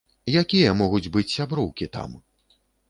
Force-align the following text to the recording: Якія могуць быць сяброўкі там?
Якія 0.41 0.71
могуць 0.79 1.11
быць 1.19 1.27
сяброўкі 1.37 1.85
там? 2.01 2.21